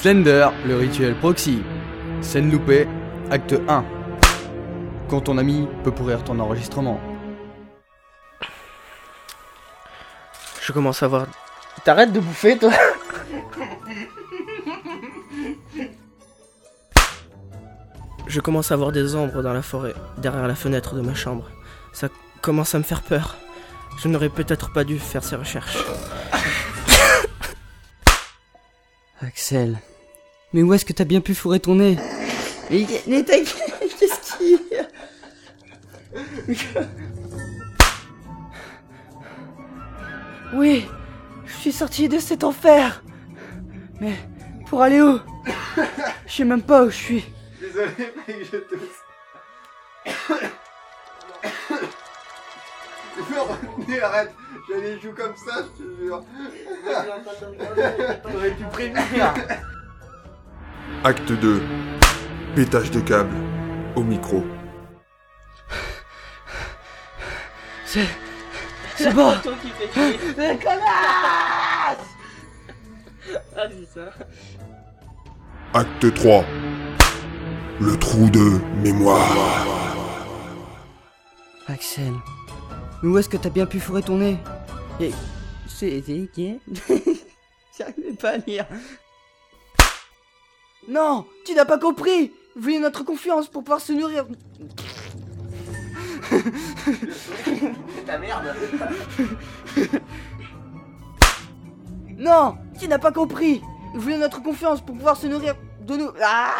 Slender, 0.00 0.50
le 0.64 0.76
rituel 0.76 1.16
proxy. 1.16 1.60
Scène 2.20 2.52
loupée, 2.52 2.86
acte 3.32 3.56
1. 3.66 3.84
Quand 5.08 5.22
ton 5.22 5.36
ami 5.38 5.66
peut 5.82 5.90
pourrir 5.90 6.22
ton 6.22 6.38
enregistrement. 6.38 7.00
Je 10.62 10.72
commence 10.72 11.02
à 11.02 11.08
voir. 11.08 11.26
T'arrêtes 11.82 12.12
de 12.12 12.20
bouffer, 12.20 12.56
toi? 12.56 12.70
Je 18.28 18.38
commence 18.38 18.70
à 18.70 18.76
voir 18.76 18.92
des 18.92 19.16
ombres 19.16 19.42
dans 19.42 19.52
la 19.52 19.62
forêt, 19.62 19.94
derrière 20.18 20.46
la 20.46 20.54
fenêtre 20.54 20.94
de 20.94 21.00
ma 21.00 21.14
chambre. 21.14 21.50
Ça 21.92 22.06
commence 22.40 22.72
à 22.72 22.78
me 22.78 22.84
faire 22.84 23.02
peur. 23.02 23.34
Je 23.98 24.06
n'aurais 24.06 24.28
peut-être 24.28 24.72
pas 24.72 24.84
dû 24.84 25.00
faire 25.00 25.24
ces 25.24 25.34
recherches. 25.34 25.78
Axel. 29.20 29.78
Mais 30.52 30.62
où 30.62 30.72
est-ce 30.72 30.84
que 30.84 30.92
t'as 30.92 31.04
bien 31.04 31.20
pu 31.20 31.34
fourrer 31.34 31.60
ton 31.60 31.74
nez? 31.76 31.96
Mais, 32.70 32.86
mais 33.06 33.24
qu'est-ce 33.98 34.38
qu'il 34.38 34.58
y 34.70 34.76
a? 34.76 34.86
Oui, 40.54 40.86
je 41.44 41.52
suis 41.52 41.72
sorti 41.72 42.08
de 42.08 42.18
cet 42.18 42.44
enfer. 42.44 43.02
Mais 44.00 44.14
pour 44.66 44.82
aller 44.82 45.02
où? 45.02 45.18
Je 46.26 46.32
sais 46.32 46.44
même 46.44 46.62
pas 46.62 46.84
où 46.84 46.90
je 46.90 46.96
suis. 46.96 47.24
Désolé, 47.60 47.90
mec, 47.98 48.36
je 48.50 48.56
tousse. 48.58 49.07
Non, 53.30 53.44
retenez, 53.44 54.00
arrête. 54.00 54.34
J'ai 54.68 54.80
les 54.80 55.00
joues 55.00 55.14
comme 55.14 55.34
ça, 55.36 55.64
je 55.78 55.82
te 55.82 56.02
jure. 56.02 56.22
T'aurais 58.22 58.50
pu 58.50 58.64
prévenir. 58.64 59.34
Acte 61.04 61.32
2. 61.32 61.62
Pétage 62.54 62.90
de 62.90 63.00
câble. 63.00 63.34
Au 63.96 64.02
micro. 64.02 64.44
C'est. 67.84 68.08
C'est 68.96 69.14
bon 69.14 69.32
Mais 70.36 70.58
connasse 70.58 70.78
Ah, 73.56 73.66
c'est 73.70 74.00
ça. 74.00 74.10
Acte 75.72 76.14
3. 76.14 76.44
Le 77.80 77.96
trou 77.96 78.28
de 78.28 78.60
mémoire. 78.82 79.64
Axel. 81.68 82.12
Mais 83.02 83.08
où 83.08 83.18
est-ce 83.18 83.28
que 83.28 83.36
t'as 83.36 83.50
bien 83.50 83.66
pu 83.66 83.78
fourrer 83.80 84.02
ton 84.02 84.16
nez 84.18 84.38
Et. 85.00 85.12
C'est. 85.68 86.02
c'est 86.04 86.28
qui 86.32 86.58
J'arrivais 87.78 88.12
pas 88.20 88.30
à 88.30 88.36
lire. 88.38 88.66
Non 90.88 91.26
Tu 91.44 91.54
n'as 91.54 91.64
pas 91.64 91.78
compris 91.78 92.32
Vous 92.56 92.62
voulez 92.62 92.78
notre 92.78 93.04
confiance 93.04 93.48
pour 93.48 93.62
pouvoir 93.62 93.80
se 93.80 93.92
nourrir. 93.92 94.26
Ta 98.06 98.18
merde. 98.18 98.54
Non 102.16 102.58
Tu 102.80 102.88
n'as 102.88 102.98
pas 102.98 103.12
compris 103.12 103.62
Vous 103.94 104.00
voulez 104.00 104.18
notre 104.18 104.42
confiance 104.42 104.80
pour 104.80 104.96
pouvoir 104.96 105.16
se 105.16 105.26
nourrir 105.28 105.54
de 105.82 105.96
nous. 105.96 106.10
Ah 106.22 106.52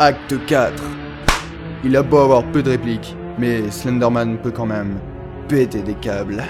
Acte 0.00 0.46
4. 0.46 0.80
Il 1.82 1.96
a 1.96 2.04
beau 2.04 2.18
avoir 2.18 2.44
peu 2.52 2.62
de 2.62 2.70
répliques, 2.70 3.16
mais 3.36 3.68
Slenderman 3.68 4.38
peut 4.38 4.52
quand 4.52 4.66
même 4.66 5.00
péter 5.48 5.82
des 5.82 5.94
câbles. 5.94 6.44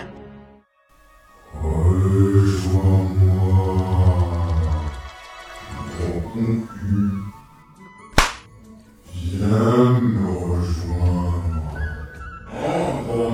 Viens 9.15 10.01
me 10.03 10.29
rejoindre 10.29 11.43
dans 13.09 13.31